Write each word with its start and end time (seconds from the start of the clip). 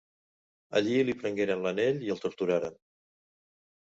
Allí 0.79 0.95
li 1.09 1.15
prengueren 1.19 1.63
l'anell 1.67 2.01
i 2.07 2.11
el 2.17 2.23
torturaren. 2.25 2.81